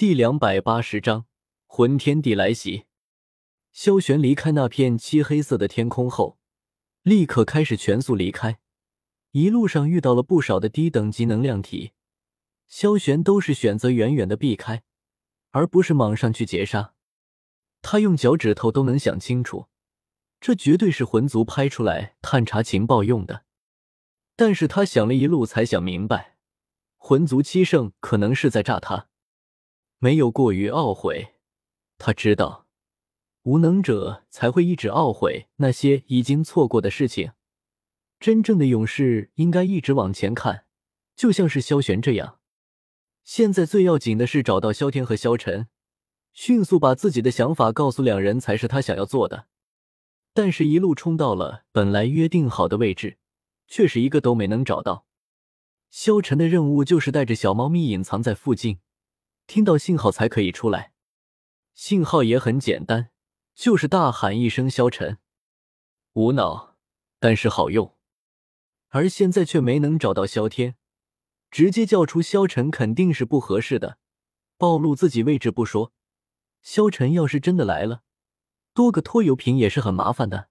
[0.00, 1.26] 第两百八十章
[1.66, 2.86] 魂天地来袭。
[3.70, 6.38] 萧玄离开那片漆黑色的天空后，
[7.02, 8.60] 立刻开始全速离开。
[9.32, 11.92] 一路上遇到了不少的低等级能量体，
[12.66, 14.82] 萧玄都是选择远远的避开，
[15.50, 16.94] 而不是莽上去截杀。
[17.82, 19.66] 他用脚趾头都能想清楚，
[20.40, 23.44] 这绝对是魂族拍出来探查情报用的。
[24.34, 26.38] 但是他想了一路，才想明白，
[26.96, 29.09] 魂族七圣可能是在诈他，
[30.00, 31.34] 没有过于懊悔。
[31.98, 32.66] 他知道，
[33.42, 37.32] 无能者才会一直懊悔那些已经错过的事情。
[38.18, 40.64] 真正的勇士应该一直往前看，
[41.14, 42.38] 就像是萧玄这样。
[43.24, 45.68] 现在最要紧的是找到萧天和萧晨，
[46.32, 49.48] 迅速把自己的想法告诉两人，才是他想要做的。
[50.32, 53.18] 但是，一路冲到了本来约定好的位置，
[53.66, 55.04] 却是一个都没能找到。
[55.90, 58.78] 萧晨的任务就是带着小猫咪隐藏在附近，
[59.50, 60.92] 听到信号才可以出来。
[61.74, 63.10] 信号也很简单，
[63.56, 65.18] 就是大喊一声“萧晨”，
[66.14, 66.76] 无脑，
[67.18, 67.96] 但是好用。
[68.90, 70.76] 而现在却没能找到萧天，
[71.50, 73.98] 直接叫出萧晨肯定是不合适的，
[74.56, 75.92] 暴露自己位置不说，
[76.62, 78.02] 萧晨要是真的来了，
[78.72, 80.48] 多个拖油瓶也是很麻烦的。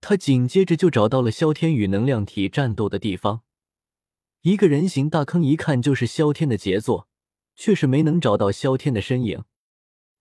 [0.00, 3.42] 他紧接着就找到了萧天与能量体战斗的地方，
[4.42, 7.08] 一个人形大坑，一看就是萧天的杰作，
[7.54, 9.44] 却是没能找到萧天的身影。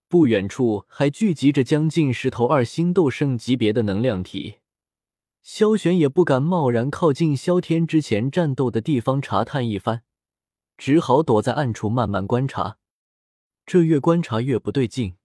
[0.08, 4.60] 不远处还聚集着将近十头二星斗圣级别的能量体。
[5.42, 10.04] 萧玄也不敢贸然靠近萧天之前战斗的地方查探一番，
[10.78, 12.78] 只好躲在暗处慢慢观察。
[13.66, 15.16] 这越观察越不对劲，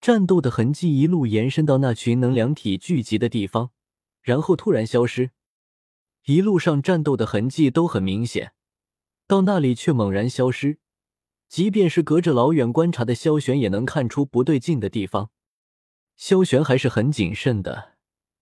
[0.00, 3.70] 战斗的痕迹一路延伸到那群能量体聚集的地方，
[4.22, 5.32] 然后突然消失。
[6.26, 8.52] 一路上战斗的痕迹都很明显，
[9.26, 10.78] 到那里却猛然消失。
[11.54, 15.30] 即便是隔着老远观察的萧玄也能看出不对劲的地方。
[16.16, 17.92] 萧玄还是很谨慎的。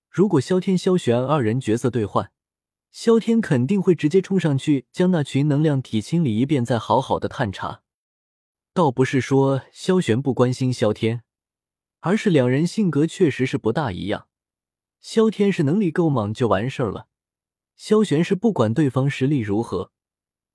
[0.09, 2.33] 如果萧天、萧玄二人角色对换，
[2.91, 7.83] 萧天肯定会直接冲上去将那群能量体清理一遍，再好好的探查。
[8.73, 11.23] 倒不是说萧玄不关心萧天，
[12.01, 14.27] 而是两人性格确实是不大一样。
[15.03, 17.09] 萧天是能力够莽就完事儿了，
[17.77, 19.93] 萧玄是不管对方实力如何，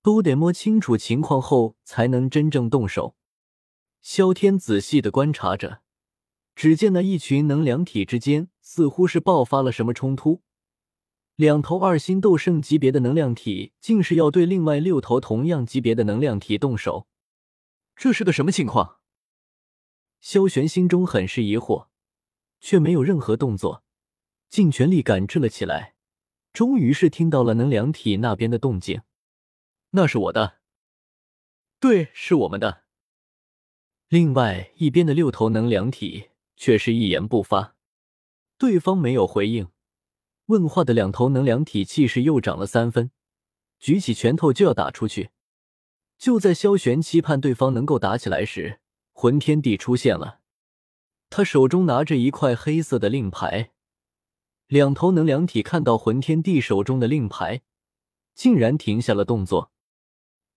[0.08, 3.14] 都得摸清楚情况后才能真正动手。
[4.00, 5.82] 萧天仔细的观察着。
[6.56, 10.40] 只见那一群能量体之间似乎是爆发了什么冲突，
[11.36, 17.06] 两头二星斗圣级别的能量体竟是要对另外六头同样级别的能量体动手，
[17.94, 19.00] 这是个什么情况？
[20.22, 21.88] 萧玄心中很是疑惑，
[22.60, 23.84] 却没有任何动作，
[24.48, 25.96] 尽全力感知了起来。
[26.54, 29.02] 终于是听到了能量体那边的动静，
[29.90, 30.58] 那是我的，
[31.80, 32.84] 对，是我们的。
[34.08, 36.30] 另外一边的六头能量体。
[36.60, 37.76] 却是一言不发，
[38.58, 39.68] 对方没有回应。
[40.46, 43.12] 问话的两头能量体气势又涨了三分，
[43.78, 45.30] 举起拳头就要打出去。
[46.18, 48.80] 就在萧玄期盼对方能够打起来时，
[49.12, 50.40] 魂天帝出现了，
[51.30, 53.70] 他手中拿着一块黑色的令牌。
[54.66, 57.62] 两头能量体看到魂天帝手中的令牌，
[58.34, 59.70] 竟然停下了动作。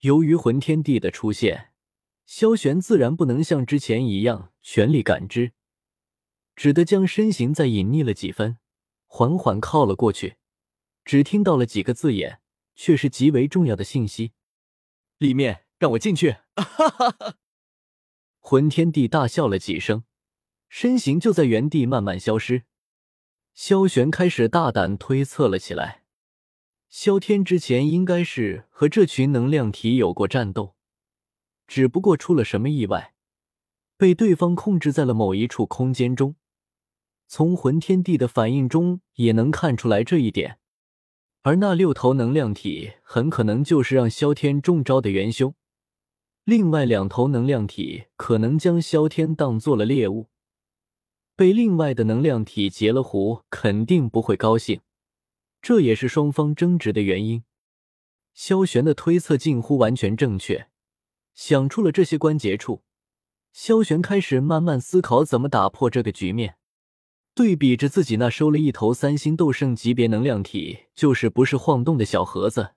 [0.01, 1.73] 由于魂天帝的出现，
[2.25, 5.53] 萧玄自然不能像之前一样全力感知。
[6.55, 8.57] 只得将身形再隐匿了几分，
[9.05, 10.37] 缓缓靠了过去。
[11.05, 12.41] 只听到了几个字眼，
[12.75, 14.33] 却是极为重要的信息
[15.19, 17.37] ：“里面让我进去！”哈哈哈！
[18.39, 20.03] 魂天帝大笑了几声，
[20.67, 22.63] 身形就在原地慢慢消失。
[23.53, 26.00] 萧玄开始大胆推测了起来：
[26.91, 30.75] 萧天之前应该是和这群能量体有过战斗，
[31.65, 33.13] 只不过出了什么意外，
[33.95, 36.35] 被对方控制在了某一处空间中。
[37.29, 40.59] 从魂天帝的反应中也能看出来这一点，
[41.43, 45.55] 而那六头能量体很可能就是让萧天中招的元凶。
[46.43, 50.27] 另外两头能量体可能将萧天当做了猎物，
[51.37, 54.81] 被另外的能量体截了胡，肯定不会高兴。
[55.61, 57.43] 这也是双方争执的原因。
[58.33, 60.69] 萧玄的推测近乎完全正确，
[61.33, 62.83] 想出了这些关节处，
[63.51, 66.55] 萧玄开始慢慢思考怎么打破这个局面。
[67.33, 72.73] 对比着自己那收了一头三星斗圣级别能量体，就是不是晃动的小盒子，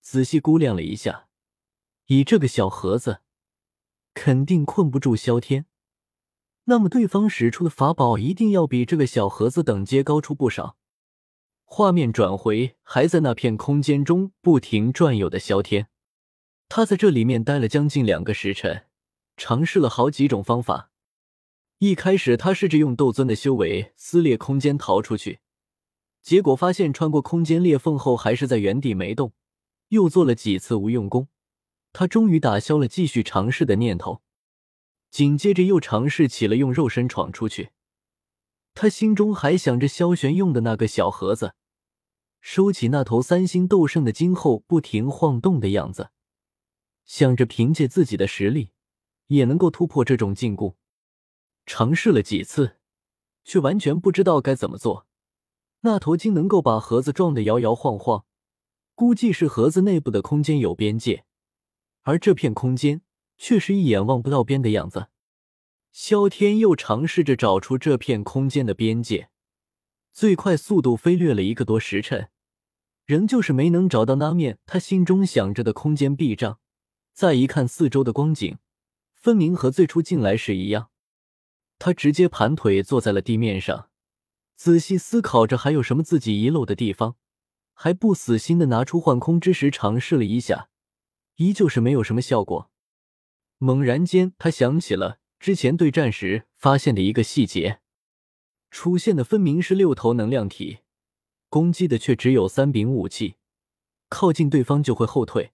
[0.00, 1.28] 仔细估量了一下，
[2.06, 3.20] 以这个小盒子，
[4.12, 5.66] 肯定困不住萧天。
[6.64, 10.76] 那么对方使出的法宝一定要比这个小盒子等阶高出不少。
[11.74, 15.88] 画面转回，还在那片空间中不停转悠的萧天，
[16.68, 18.84] 他在这里面待了将近两个时辰，
[19.38, 20.90] 尝试了好几种方法。
[21.78, 25.40] 一开始，他试着用斗尊的修为撕裂空间逃出去，
[26.20, 29.32] 结果发现穿过空间裂缝后还是在原地没动。
[29.88, 31.28] 又做了几次无用功，
[31.94, 34.20] 他终于打消了继续尝试的念头。
[35.10, 37.70] 紧接着又尝试起了用肉身闯出去。
[38.74, 41.54] 他心中还想着萧玄用的那个小盒子，
[42.44, 46.10] 收起那头三星斗圣的金后不停晃动的样子，
[47.04, 48.72] 想着凭借自己的实力
[49.28, 50.74] 也能够突破这种禁锢。
[51.64, 52.78] 尝试了几次，
[53.44, 55.06] 却完全不知道该怎么做。
[55.82, 58.26] 那头鲸能够把盒子撞得摇摇晃晃，
[58.96, 61.24] 估计是盒子内部的空间有边界，
[62.02, 63.02] 而这片空间
[63.38, 65.06] 却是一眼望不到边的样子。
[65.92, 69.30] 萧天又尝试着找出这片空间的边界，
[70.10, 72.30] 最快速度飞掠了一个多时辰，
[73.12, 76.58] 仍旧是没能找到那面他心中想着的空间壁障。
[77.12, 78.56] 再一看四周的光景，
[79.14, 80.88] 分明和最初进来时一样。
[81.78, 83.90] 他直接盘腿坐在了地面上，
[84.56, 87.16] 仔细思考着还有什么自己遗漏的地方，
[87.74, 90.70] 还不死心的拿出幻空之石尝试了一下，
[91.36, 92.70] 依旧是没有什么效果。
[93.58, 97.80] 猛然间，他想起了之前对战时发现的一个细节：
[98.70, 100.78] 出现的分明是六头能量体，
[101.52, 103.36] 攻击的却只有三柄武器，
[104.08, 105.52] 靠近对方就会后退，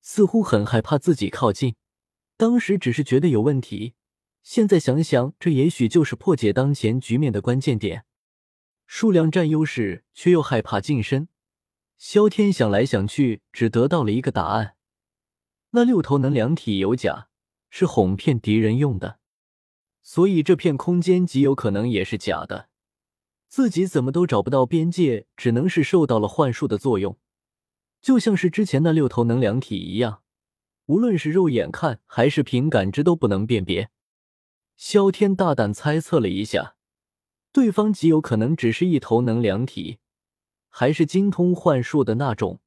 [0.00, 1.74] 似乎很害怕自己靠近。
[2.38, 3.92] 当时只是觉得有问题。
[4.42, 8.06] 现在想想，这也许就是破解当前局面的关键点。
[8.86, 11.28] 数量占优势，却又害怕近身。
[11.98, 14.76] 萧天想来想去，只得到了一个答案：
[15.72, 17.28] 那六头能量体有假，
[17.68, 19.18] 是哄骗敌人用的。
[20.02, 22.70] 所以这片空间极有可能也是假的。
[23.54, 27.16] 自己怎么都找不到边界，只能是受到了幻术的作用，
[28.00, 30.22] 就像是之前那六头能量体一样，
[30.86, 33.90] 无论是肉眼看还是凭感知都不能辨别。
[34.76, 36.74] 萧天大胆猜测了一下，
[37.52, 39.98] 对方极有可能只是一头能量体，
[40.68, 42.58] 还是精通幻术的那种，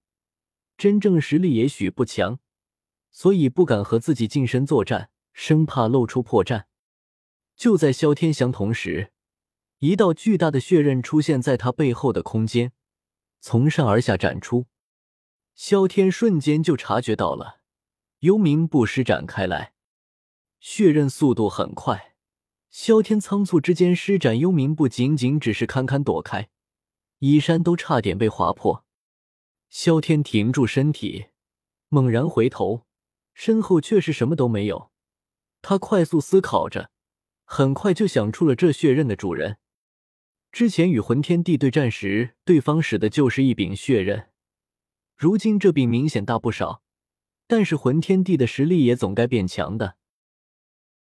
[0.77, 2.39] 真正实力也许不强，
[3.11, 6.63] 所以不敢和自己近身作战，生怕露出破绽。
[7.57, 9.11] 就在萧天想同时，
[9.79, 12.71] 一道巨大的血刃出现在他背后的空间，
[13.39, 14.65] 从上而下展出。
[15.53, 17.61] 萧天瞬间就察觉到了，
[18.19, 19.73] 幽冥步施展开来。
[20.59, 22.15] 血刃速度很快，
[22.71, 26.49] 萧天仓促之间施展幽冥步，仅仅只是堪堪躲开，
[27.19, 28.83] 衣衫都差点被划破。
[29.69, 31.27] 萧天停住身体，
[31.89, 32.87] 猛然回头，
[33.35, 34.89] 身后却是什么都没有。
[35.61, 36.89] 他快速思考着，
[37.45, 39.59] 很快就想出了这血刃的主人。
[40.57, 44.29] 之前与魂天帝对战时，对方使的就是一柄血刃，
[45.15, 46.81] 如今这柄明显大不少，
[47.45, 49.97] 但是魂天帝的实力也总该变强的。